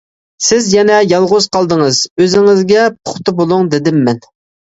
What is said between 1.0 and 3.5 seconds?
يالغۇز قالدىڭىز، ئۆزىڭىزگە پۇختا